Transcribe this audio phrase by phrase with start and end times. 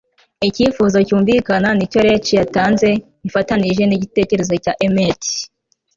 [0.47, 2.89] Icyifuzo cyumvikana nicyo Leech yatanzwe
[3.27, 5.21] ifatanije nigitekerezo cya Emmet